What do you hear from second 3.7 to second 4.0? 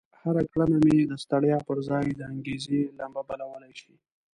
شي.